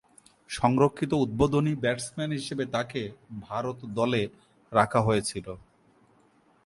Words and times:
সংরক্ষিত 0.49 1.11
উদ্বোধনী 1.23 1.73
ব্যাটসম্যান 1.75 2.31
হিসেবে 2.31 2.63
তাকে 2.65 3.01
ভারত 3.41 3.79
দলে 3.97 4.21
রাখা 4.71 4.99
হয়েছিল। 5.01 5.47